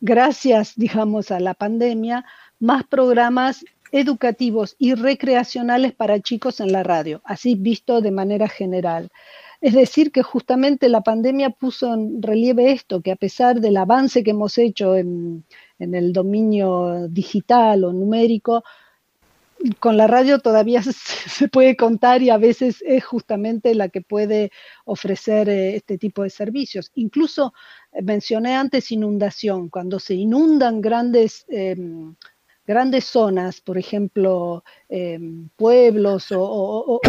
[0.01, 2.25] gracias, digamos, a la pandemia,
[2.59, 9.09] más programas educativos y recreacionales para chicos en la radio, así visto de manera general.
[9.61, 14.23] Es decir, que justamente la pandemia puso en relieve esto, que a pesar del avance
[14.23, 15.45] que hemos hecho en,
[15.79, 18.63] en el dominio digital o numérico,
[19.79, 24.51] con la radio todavía se puede contar y a veces es justamente la que puede
[24.85, 26.91] ofrecer eh, este tipo de servicios.
[26.95, 27.53] Incluso
[27.91, 32.15] eh, mencioné antes inundación, cuando se inundan grandes em,
[32.65, 36.99] grandes zonas, por ejemplo, em, pueblos o,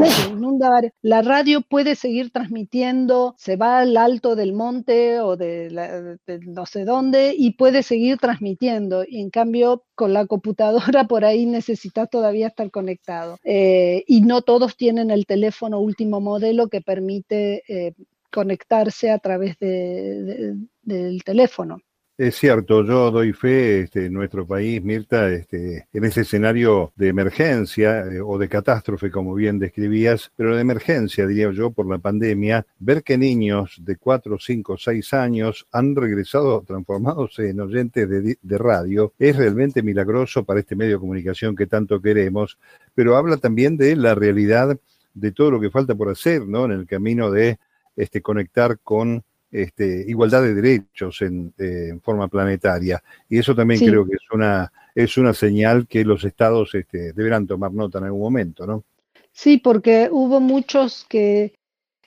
[1.03, 6.85] la radio puede seguir transmitiendo, se va al alto del monte o de, no sé
[6.85, 9.05] dónde y puede seguir transmitiendo.
[9.07, 13.39] Y en cambio, con la computadora por ahí necesitas todavía estar conectado.
[13.45, 17.95] Eh, y no todos tienen el teléfono último modelo que permite eh,
[18.31, 21.79] conectarse a través del teléfono.
[22.19, 27.09] Es cierto, yo doy fe este, en nuestro país, Mirta, este, en ese escenario de
[27.09, 31.99] emergencia eh, o de catástrofe, como bien describías, pero de emergencia, diría yo, por la
[31.99, 38.59] pandemia, ver que niños de 4, 5, 6 años han regresado transformados en oyentes de,
[38.59, 42.59] radio es realmente milagroso para este medio de comunicación que tanto queremos,
[42.95, 44.79] pero habla también de la realidad
[45.13, 46.65] de todo lo que falta por hacer, ¿no?
[46.65, 47.59] En el camino de
[47.95, 53.03] este, conectar con este, igualdad de derechos en, eh, en, forma planetaria.
[53.29, 57.47] Y eso también creo que es una, es una señal que los estados este, deberán
[57.47, 58.85] tomar nota en algún momento, ¿no?
[59.33, 61.55] Sí, porque hubo muchos que,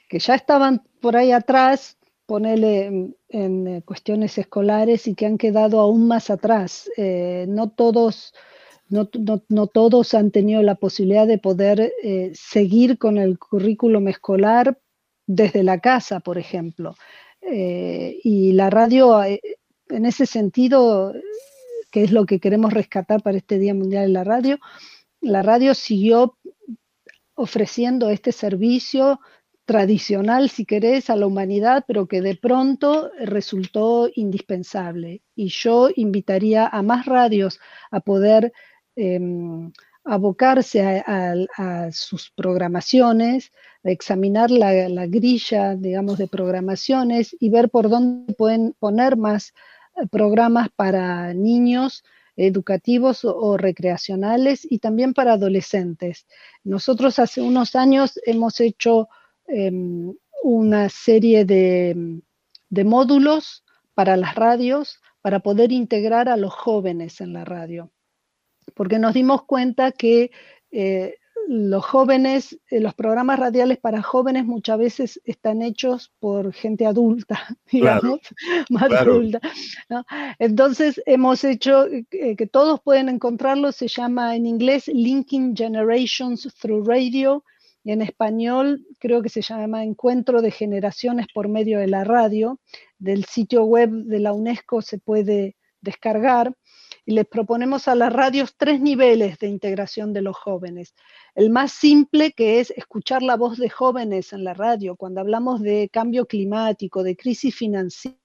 [0.07, 5.79] que ya estaban por ahí atrás, ponele en, eh, cuestiones escolares y que han quedado
[5.79, 6.89] aún más atrás.
[6.97, 8.33] Eh, no todos...
[8.91, 9.07] No,
[9.49, 11.93] no, todos han tenido la posibilidad de poder
[12.33, 14.79] seguir con el currículum escolar
[15.27, 16.95] desde la casa, por ejemplo.
[17.41, 19.41] Eh, y la radio, eh,
[19.89, 21.13] en ese sentido,
[21.91, 24.59] que es lo que queremos rescatar para este Día Mundial de la Radio,
[25.21, 26.37] la radio siguió
[27.35, 29.19] ofreciendo este servicio
[29.65, 35.21] tradicional, si querés, a la humanidad, pero que de pronto resultó indispensable.
[35.35, 37.59] Y yo invitaría a más radios
[37.91, 38.51] a poder
[38.95, 39.71] em,
[40.09, 43.51] abocarse a, sus programaciones,
[43.83, 49.53] a examinar la, grilla, digamos, de programaciones y ver por dónde pueden poner más
[49.95, 52.03] eh, programas para niños
[52.35, 56.25] educativos o, recreacionales y también para adolescentes.
[56.63, 59.09] Nosotros hace unos años hemos hecho
[59.47, 62.21] em, una serie de,
[62.69, 67.91] de módulos para las radios para poder integrar a los jóvenes en la radio
[68.75, 70.31] porque nos dimos cuenta que
[70.71, 71.15] eh,
[71.47, 77.39] los jóvenes, eh, los programas radiales para jóvenes muchas veces están hechos por gente adulta,
[77.71, 78.19] digamos,
[78.69, 79.41] más adulta.
[80.37, 86.87] Entonces hemos hecho eh, que todos pueden encontrarlo, se llama en inglés Linking Generations Through
[86.87, 87.43] Radio,
[87.83, 92.59] y en español creo que se llama Encuentro de Generaciones por medio de la radio.
[92.99, 96.53] Del sitio web de la UNESCO se puede descargar
[97.05, 100.93] y les proponemos a las radios tres niveles de integración de los jóvenes.
[101.35, 105.61] el más simple que es escuchar la voz de jóvenes en la radio, cuando hablamos
[105.61, 108.17] de cambio climático, de crisis financiera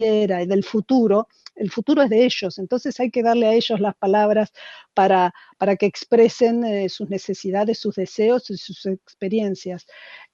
[0.00, 3.94] y del futuro, el futuro es de ellos, entonces hay que darle a ellos las
[3.96, 4.50] palabras
[4.94, 9.86] para, para que expresen eh, sus necesidades, sus deseos y sus experiencias.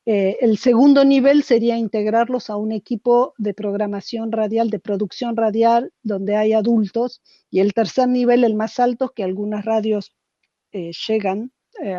[0.06, 5.92] Eh, el segundo nivel sería integrarlos a un equipo de programación radial, de producción radial,
[6.02, 7.20] donde hay adultos.
[7.50, 10.14] Y el tercer nivel, el más alto, que algunas radios
[10.72, 11.52] eh, llegan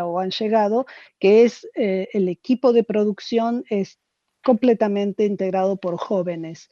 [0.04, 0.88] o han llegado,
[1.20, 4.00] que es el equipo de producción es
[4.44, 6.70] completamente integrado por jóvenes.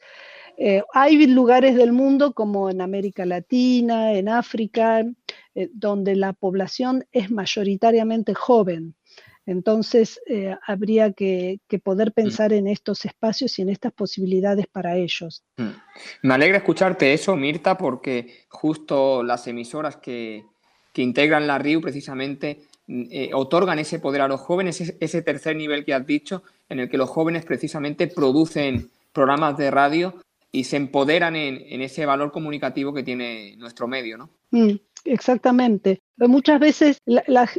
[0.56, 5.04] Eh, hay lugares del mundo como en América Latina, en África,
[5.54, 8.94] eh, donde la población es mayoritariamente joven.
[9.46, 12.12] Entonces, eh, habría que, poder mm.
[12.12, 15.44] pensar en estos espacios y en estas posibilidades para ellos.
[15.56, 15.70] Mm.
[16.22, 20.44] Me alegra escucharte eso, Mirta, porque justo las emisoras que,
[20.96, 25.94] integran la RIU precisamente mm, otorgan ese poder a los jóvenes, ese tercer nivel que
[25.94, 30.14] has dicho, en el que los jóvenes precisamente producen programas de radio
[30.50, 34.30] y se empoderan en, ese valor comunicativo que tiene nuestro medio, ¿no?
[34.50, 36.00] Mm, exactamente.
[36.16, 37.02] muchas veces,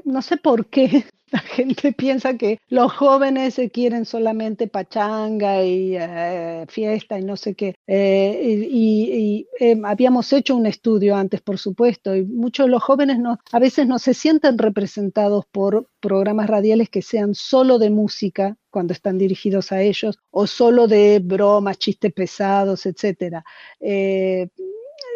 [0.04, 6.66] no sé por qué, la gente piensa que los jóvenes quieren solamente pachanga y eh,
[6.70, 7.76] fiesta y no sé qué.
[7.86, 13.18] Eh, y, em, habíamos hecho un estudio antes, por supuesto, y muchos de los jóvenes
[13.52, 18.94] a veces no se sienten representados por programas radiales que sean solo de música cuando
[18.94, 23.44] están dirigidos a ellos o solo de bromas, chistes pesados, etc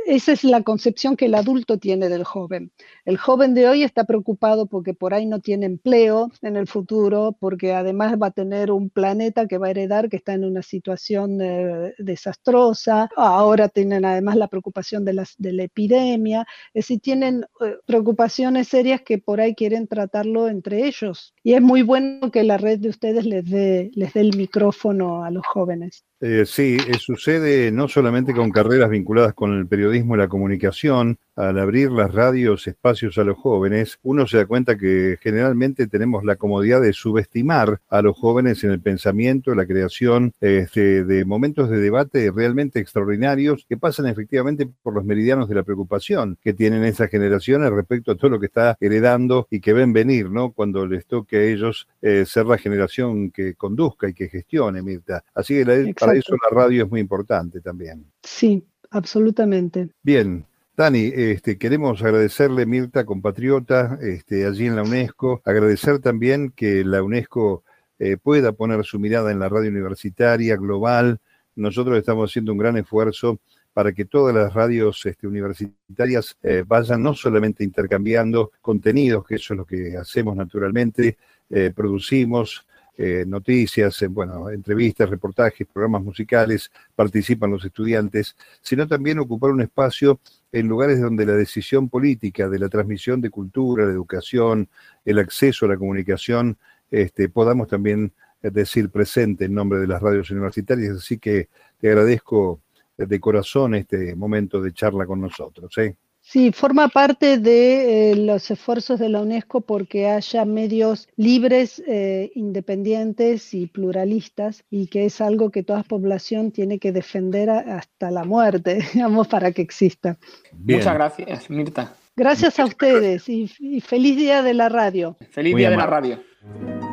[0.05, 2.71] esa es la concepción que el adulto tiene del joven.
[3.05, 7.35] El joven de hoy está preocupado porque por ahí no tiene empleo en el futuro,
[7.39, 10.63] porque además va a tener un planeta que va a heredar que está en una
[10.63, 13.09] situación eh, desastrosa.
[13.15, 16.45] Ahora tienen además la preocupación de, las, de la epidemia.
[16.73, 21.33] Es decir, tienen eh, preocupaciones serias que por ahí quieren tratarlo entre ellos.
[21.43, 25.23] Y es muy bueno que la red de ustedes les dé, les dé el micrófono
[25.23, 26.03] a los jóvenes.
[26.23, 31.57] Eh, sí, sucede no solamente con carreras vinculadas con el periodismo y la comunicación, al
[31.57, 36.35] abrir las radios espacios a los jóvenes, uno se da cuenta que generalmente tenemos la
[36.35, 41.79] comodidad de subestimar a los jóvenes en el pensamiento, la creación este, de momentos de
[41.79, 47.09] debate realmente extraordinarios que pasan efectivamente por los meridianos de la preocupación que tienen esas
[47.09, 50.51] generaciones respecto a todo lo que está heredando y que ven venir, ¿no?
[50.51, 55.23] Cuando les toque a ellos eh, ser la generación que conduzca y que gestione, Mirta.
[55.33, 58.05] Así que para eso la radio es muy importante también.
[58.23, 59.89] Sí, absolutamente.
[60.03, 60.45] Bien,
[60.75, 67.03] Dani, este, queremos agradecerle, Mirta, compatriota, este, allí en la UNESCO, agradecer también que la
[67.03, 67.63] UNESCO
[67.99, 71.19] eh, pueda poner su mirada en la radio universitaria global.
[71.55, 73.39] Nosotros estamos haciendo un gran esfuerzo
[73.73, 79.53] para que todas las radios este, universitarias eh, vayan no solamente intercambiando contenidos, que eso
[79.53, 81.17] es lo que hacemos naturalmente,
[81.49, 82.65] eh, producimos,
[82.97, 90.19] eh, noticias, bueno, entrevistas, reportajes, programas musicales, participan los estudiantes, sino también ocupar un espacio
[90.51, 94.69] en lugares donde la decisión política de la transmisión de cultura, la educación,
[95.05, 96.57] el acceso a la comunicación,
[96.89, 100.97] este, podamos también decir presente en nombre de las radios universitarias.
[100.97, 102.61] Así que te agradezco
[102.97, 105.77] de corazón este momento de charla con nosotros.
[105.77, 105.95] ¿eh?
[106.31, 112.31] Sí, forma parte de eh, los esfuerzos de la UNESCO porque haya medios libres, eh,
[112.35, 118.23] independientes y pluralistas y que es algo que toda población tiene que defender hasta la
[118.23, 120.17] muerte, digamos, para que exista.
[120.53, 121.95] Muchas gracias, Mirta.
[122.15, 123.49] Gracias a ustedes y,
[123.81, 125.17] feliz día de la radio.
[125.31, 126.23] Feliz día de la radio.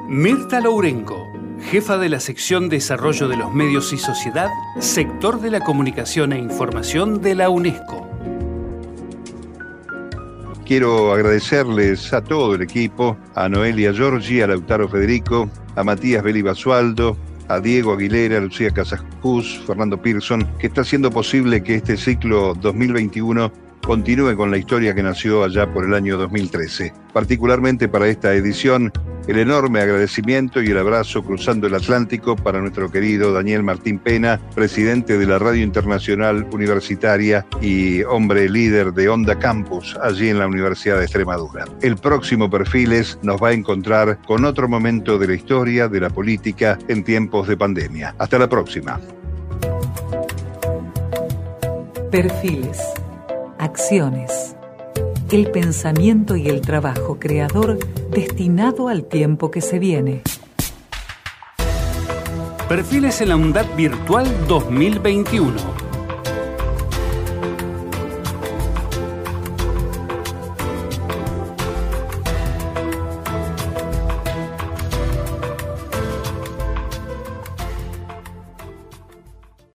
[0.09, 1.25] Mirta Lourenco,
[1.71, 4.49] jefa de la sección Desarrollo de los Medios y Sociedad,
[4.81, 8.08] sector de la comunicación e información de la UNESCO.
[10.69, 16.43] Quiero agradecerles a todo el equipo, a Noelia Giorgi, a Lautaro Federico, a Matías Beli
[16.43, 17.17] Basualdo,
[17.49, 22.53] a Diego Aguilera, a Lucía Casascus, Fernando Pearson, que está haciendo posible que este ciclo
[22.61, 23.51] 2021
[23.89, 26.93] continúe con la historia que nació allá por el año 2013.
[27.15, 28.93] Particularmente para esta edición,
[29.27, 34.39] el enorme agradecimiento y el abrazo cruzando el Atlántico para nuestro querido Daniel Martín Pena,
[34.55, 40.47] presidente de la Radio Internacional Universitaria y hombre líder de Onda Campus allí en la
[40.47, 41.65] Universidad de Extremadura.
[41.81, 46.11] El próximo Perfiles nos va a encontrar con otro momento de la historia de la
[46.11, 48.15] política en tiempos de pandemia.
[48.19, 49.01] Hasta la próxima.
[52.11, 52.83] Perfiles
[53.59, 54.57] acciones,
[55.31, 57.79] el pensamiento y el trabajo creador
[58.11, 60.23] destinado al tiempo que se viene.
[62.69, 65.78] Perfiles en la UNDAD Virtual 2021